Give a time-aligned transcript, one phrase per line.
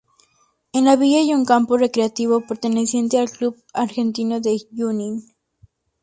[0.73, 5.31] En la villa hay un campo recreativo perteneciente al Club Argentino de Junín.